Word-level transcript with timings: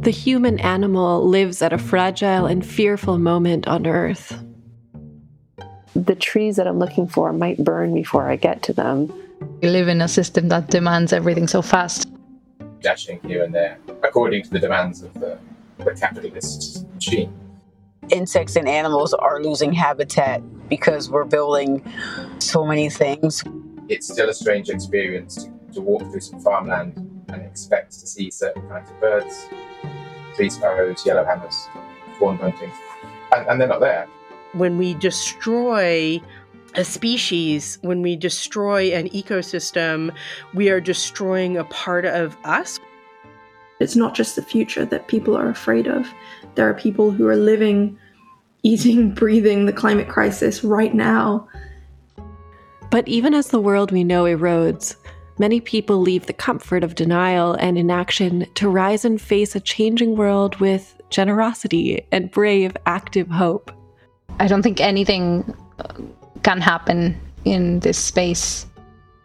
The 0.00 0.10
human 0.10 0.58
animal 0.60 1.28
lives 1.28 1.60
at 1.60 1.74
a 1.74 1.78
fragile 1.78 2.46
and 2.46 2.64
fearful 2.64 3.18
moment 3.18 3.68
on 3.68 3.86
Earth. 3.86 4.42
The 5.94 6.14
trees 6.14 6.56
that 6.56 6.66
I'm 6.66 6.78
looking 6.78 7.06
for 7.06 7.34
might 7.34 7.62
burn 7.62 7.92
before 7.92 8.30
I 8.30 8.36
get 8.36 8.62
to 8.62 8.72
them. 8.72 9.12
We 9.60 9.68
live 9.68 9.88
in 9.88 10.00
a 10.00 10.08
system 10.08 10.48
that 10.48 10.68
demands 10.68 11.12
everything 11.12 11.46
so 11.46 11.60
fast. 11.60 12.10
Dashing 12.80 13.20
here 13.26 13.44
and 13.44 13.54
there, 13.54 13.76
according 14.02 14.44
to 14.44 14.50
the 14.50 14.58
demands 14.58 15.02
of 15.02 15.12
the, 15.12 15.38
the 15.76 15.92
capitalist 15.92 16.86
machine. 16.94 17.34
Insects 18.08 18.56
and 18.56 18.66
animals 18.66 19.12
are 19.12 19.42
losing 19.42 19.74
habitat 19.74 20.40
because 20.70 21.10
we're 21.10 21.26
building 21.26 21.84
so 22.38 22.64
many 22.64 22.88
things. 22.88 23.44
It's 23.90 24.08
still 24.10 24.30
a 24.30 24.34
strange 24.34 24.70
experience 24.70 25.44
to, 25.44 25.52
to 25.74 25.82
walk 25.82 26.10
through 26.10 26.20
some 26.20 26.40
farmland 26.40 26.96
and 27.28 27.42
expect 27.42 27.92
to 27.92 28.06
see 28.06 28.30
certain 28.30 28.66
kinds 28.66 28.90
of 28.90 28.98
birds, 28.98 29.46
tree 30.40 30.48
sparrows, 30.48 31.04
yellowhammers, 31.04 31.68
corn 32.18 32.38
bunting, 32.38 32.72
and, 33.36 33.46
and 33.46 33.60
they're 33.60 33.68
not 33.68 33.80
there. 33.80 34.08
When 34.54 34.78
we 34.78 34.94
destroy 34.94 36.18
a 36.74 36.82
species, 36.82 37.78
when 37.82 38.00
we 38.00 38.16
destroy 38.16 38.90
an 38.94 39.10
ecosystem, 39.10 40.14
we 40.54 40.70
are 40.70 40.80
destroying 40.80 41.58
a 41.58 41.64
part 41.64 42.06
of 42.06 42.38
us. 42.44 42.80
It's 43.80 43.96
not 43.96 44.14
just 44.14 44.34
the 44.34 44.42
future 44.42 44.86
that 44.86 45.08
people 45.08 45.36
are 45.36 45.50
afraid 45.50 45.86
of. 45.86 46.08
There 46.54 46.68
are 46.68 46.74
people 46.74 47.10
who 47.10 47.26
are 47.26 47.36
living, 47.36 47.98
eating, 48.62 49.12
breathing 49.22 49.66
the 49.66 49.74
climate 49.74 50.08
crisis 50.08 50.64
right 50.64 50.94
now. 50.94 51.46
But 52.90 53.06
even 53.06 53.34
as 53.34 53.48
the 53.48 53.60
world 53.60 53.92
we 53.92 54.04
know 54.04 54.24
erodes, 54.24 54.96
many 55.40 55.58
people 55.58 55.98
leave 55.98 56.26
the 56.26 56.34
comfort 56.34 56.84
of 56.84 56.94
denial 56.94 57.54
and 57.54 57.78
inaction 57.78 58.46
to 58.54 58.68
rise 58.68 59.06
and 59.06 59.20
face 59.20 59.56
a 59.56 59.60
changing 59.60 60.14
world 60.14 60.54
with 60.60 61.00
generosity 61.08 62.06
and 62.12 62.30
brave, 62.30 62.76
active 62.84 63.28
hope. 63.28 63.72
I 64.38 64.46
don't 64.46 64.62
think 64.62 64.80
anything 64.80 65.56
uh, 65.78 65.94
can 66.42 66.60
happen 66.60 67.18
in 67.46 67.80
this 67.80 67.98
space 67.98 68.66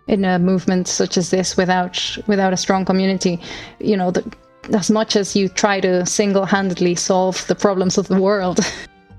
in 0.08 0.23
a 0.23 0.39
movement 0.39 0.88
such 0.88 1.17
as 1.17 1.31
this 1.31 1.58
without 1.58 2.17
without 2.27 2.53
a 2.53 2.58
strong 2.58 2.86
community 2.86 3.41
you 3.80 3.97
know 3.97 4.11
the, 4.11 4.23
as 4.71 4.91
much 4.91 5.16
as 5.16 5.36
you 5.36 5.49
try 5.49 5.80
to 5.80 6.05
single-handedly 6.05 6.93
solve 6.93 7.45
the 7.47 7.55
problems 7.55 7.97
of 7.97 8.08
the 8.08 8.21
world 8.21 8.59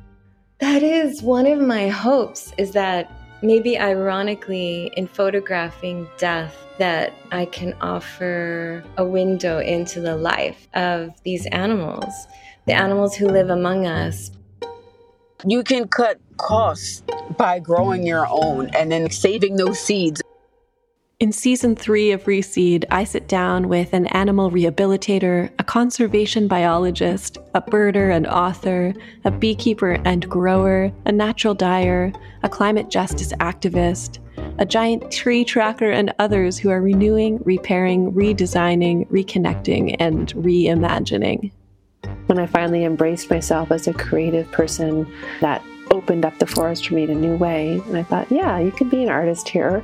that 0.61 0.84
is 0.84 1.22
one 1.22 1.44
of 1.44 1.58
my 1.58 1.89
hopes 1.89 2.52
is 2.56 2.70
that 2.70 3.11
maybe 3.42 3.79
ironically 3.79 4.91
in 4.97 5.06
photographing 5.06 6.09
death 6.19 6.56
that 6.79 7.12
i 7.33 7.45
can 7.47 7.75
offer 7.81 8.83
a 8.97 9.05
window 9.05 9.59
into 9.59 10.01
the 10.01 10.17
life 10.17 10.69
of 10.75 11.11
these 11.23 11.47
animals 11.47 12.27
the 12.67 12.73
animals 12.73 13.14
who 13.14 13.27
live 13.27 13.51
among 13.51 13.87
us 13.87 14.31
you 15.45 15.62
can 15.62 15.87
cut 15.89 16.19
costs 16.39 17.03
by 17.37 17.59
growing 17.59 18.07
your 18.07 18.27
own 18.29 18.70
and 18.75 18.91
then 18.91 19.11
saving 19.11 19.57
those 19.57 19.79
seeds. 19.79 20.23
In 21.19 21.33
season 21.33 21.75
three 21.75 22.11
of 22.12 22.25
Reseed, 22.25 22.84
I 22.91 23.05
sit 23.05 23.27
down 23.27 23.70
with 23.70 23.95
an 23.95 24.06
animal 24.09 24.50
rehabilitator, 24.50 25.50
a 25.58 25.64
conservation 25.64 26.47
biologist, 26.47 27.39
a 27.55 27.62
birder 27.62 28.14
and 28.14 28.27
author, 28.27 28.92
a 29.25 29.31
beekeeper 29.31 29.92
and 30.05 30.28
grower, 30.28 30.92
a 31.06 31.12
natural 31.12 31.55
dyer, 31.55 32.12
a 32.42 32.50
climate 32.50 32.91
justice 32.91 33.33
activist, 33.41 34.19
a 34.58 34.67
giant 34.67 35.11
tree 35.11 35.42
tracker, 35.42 35.91
and 35.91 36.12
others 36.19 36.58
who 36.58 36.69
are 36.69 36.83
renewing, 36.83 37.41
repairing, 37.47 38.12
redesigning, 38.12 39.08
reconnecting, 39.08 39.97
and 39.98 40.34
reimagining. 40.34 41.51
When 42.27 42.39
I 42.39 42.45
finally 42.45 42.84
embraced 42.84 43.30
myself 43.30 43.70
as 43.70 43.89
a 43.89 43.95
creative 43.95 44.53
person, 44.53 45.11
that 45.41 45.62
opened 45.91 46.27
up 46.27 46.39
the 46.39 46.47
forest 46.47 46.89
for 46.89 46.95
me 46.95 47.05
in 47.05 47.11
a 47.11 47.14
new 47.14 47.36
way. 47.36 47.80
And 47.86 47.96
I 47.96 48.02
thought, 48.02 48.30
yeah, 48.30 48.58
you 48.58 48.70
could 48.70 48.90
be 48.90 49.02
an 49.02 49.08
artist 49.08 49.48
here. 49.48 49.83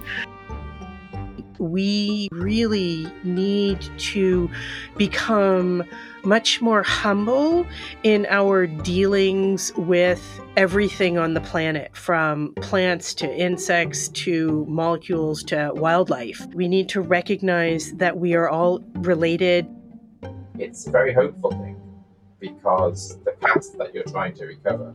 We 1.62 2.28
really 2.33 3.06
need 3.23 3.81
to 3.99 4.50
become 4.97 5.84
much 6.25 6.61
more 6.61 6.83
humble 6.83 7.65
in 8.03 8.27
our 8.28 8.67
dealings 8.67 9.73
with 9.77 10.41
everything 10.56 11.19
on 11.19 11.34
the 11.34 11.41
planet, 11.41 11.97
from 11.97 12.53
plants 12.55 13.15
to 13.15 13.33
insects 13.33 14.09
to 14.09 14.67
molecules 14.69 15.45
to 15.45 15.71
wildlife. 15.75 16.45
We 16.53 16.67
need 16.67 16.89
to 16.91 17.00
recognize 17.00 17.93
that 17.93 18.19
we 18.19 18.34
are 18.34 18.49
all 18.49 18.81
related. 18.94 19.69
It's 20.59 20.89
a 20.89 20.91
very 20.91 21.15
hopeful 21.15 21.53
thing 21.53 21.81
because 22.41 23.21
the 23.25 23.33
past 23.41 23.79
that 23.79 23.94
you're 23.94 24.03
trying 24.03 24.34
to 24.34 24.47
recover 24.47 24.93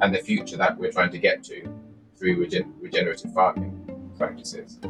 and 0.00 0.12
the 0.12 0.18
future 0.18 0.56
that 0.56 0.76
we're 0.76 0.90
trying 0.90 1.12
to 1.12 1.18
get 1.18 1.44
to 1.44 1.62
through 2.16 2.40
regen- 2.40 2.74
regenerative 2.80 3.32
farming 3.32 3.78
practices 4.18 4.80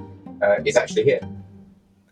uh, 0.43 0.57
is 0.65 0.77
actually 0.77 1.05
here. 1.05 1.21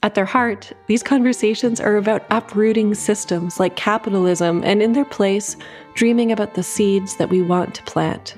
At 0.03 0.15
their 0.15 0.25
heart, 0.25 0.73
these 0.87 1.03
conversations 1.03 1.79
are 1.79 1.97
about 1.97 2.25
uprooting 2.31 2.95
systems 2.95 3.61
like 3.61 3.77
capitalism 3.77 4.63
and, 4.65 4.83
in 4.83 4.93
their 4.95 5.05
place, 5.05 5.57
dreaming 5.95 6.33
about 6.33 6.55
the 6.55 6.63
seeds 6.63 7.17
that 7.17 7.29
we 7.29 7.43
want 7.43 7.75
to 7.75 7.83
plant. 7.83 8.35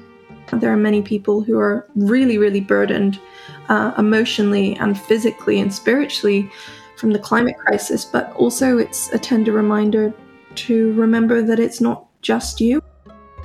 There 0.53 0.73
are 0.73 0.77
many 0.77 1.03
people 1.03 1.41
who 1.41 1.59
are 1.59 1.89
really, 1.95 2.37
really 2.37 2.61
burdened 2.61 3.19
uh, 3.69 3.93
emotionally 3.97 4.77
and 4.77 5.01
physically 5.01 5.61
and 5.61 5.73
spiritually 5.73 6.51
from 6.97 7.13
the 7.13 7.19
climate 7.19 7.57
crisis, 7.57 8.05
but 8.05 8.33
also 8.35 8.77
it's 8.77 9.11
a 9.13 9.19
tender 9.19 9.53
reminder 9.53 10.13
to 10.57 10.93
remember 10.93 11.43
that 11.43 11.59
it's 11.59 11.81
not 11.81 12.07
just 12.23 12.61
you. 12.61 12.83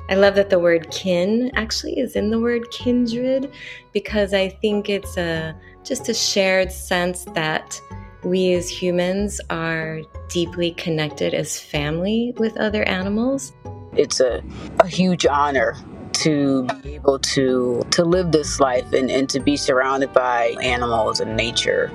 I 0.09 0.15
love 0.15 0.35
that 0.35 0.49
the 0.49 0.59
word 0.59 0.89
kin 0.89 1.51
actually 1.55 1.99
is 1.99 2.15
in 2.15 2.29
the 2.29 2.39
word 2.39 2.69
kindred 2.71 3.51
because 3.91 4.33
I 4.33 4.49
think 4.49 4.89
it's 4.89 5.17
a 5.17 5.53
just 5.83 6.07
a 6.07 6.13
shared 6.13 6.71
sense 6.71 7.25
that 7.33 7.79
we 8.23 8.53
as 8.53 8.69
humans 8.69 9.41
are 9.49 10.01
deeply 10.29 10.71
connected 10.71 11.33
as 11.33 11.59
family 11.59 12.33
with 12.37 12.57
other 12.57 12.83
animals. 12.83 13.53
It's 13.93 14.19
a, 14.19 14.41
a 14.79 14.87
huge 14.87 15.25
honor 15.25 15.75
to 16.13 16.63
be 16.83 16.95
able 16.95 17.19
to 17.19 17.85
to 17.91 18.03
live 18.03 18.31
this 18.31 18.59
life 18.59 18.91
and, 18.93 19.11
and 19.11 19.29
to 19.29 19.39
be 19.39 19.57
surrounded 19.57 20.13
by 20.13 20.55
animals 20.61 21.19
and 21.19 21.35
nature. 21.35 21.91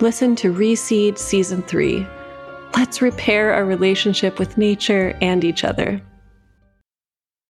Listen 0.00 0.36
to 0.36 0.52
Reseed 0.52 1.18
Season 1.18 1.62
3. 1.62 2.06
Let's 2.76 3.02
repair 3.02 3.52
our 3.52 3.64
relationship 3.64 4.38
with 4.38 4.56
nature 4.56 5.16
and 5.20 5.42
each 5.44 5.64
other. 5.64 6.00